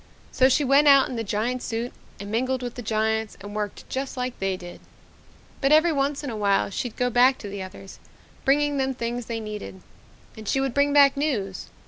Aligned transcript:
So 0.31 0.49
she 0.49 0.63
went 0.63 0.87
out 0.87 1.09
in 1.09 1.15
the 1.15 1.23
giant 1.23 1.61
suit 1.61 1.93
and 2.19 2.31
mingled 2.31 2.63
with 2.63 2.73
the 2.73 2.81
giants 2.81 3.37
and 3.39 3.55
worked 3.55 3.87
just 3.87 4.17
like 4.17 4.39
they 4.39 4.57
did. 4.57 4.81
"But 5.61 5.71
every 5.71 5.91
once 5.93 6.23
in 6.23 6.31
a 6.31 6.35
while 6.35 6.71
she'd 6.71 6.95
go 6.97 7.11
back 7.11 7.37
to 7.37 7.47
the 7.47 7.61
others, 7.61 7.99
bringing 8.43 8.77
them 8.77 8.95
things 8.95 9.27
they 9.27 9.39
needed. 9.39 9.79
And 10.35 10.47
she 10.47 10.59
would 10.59 10.73
bring 10.73 10.91
back 10.91 11.15
news. 11.15 11.67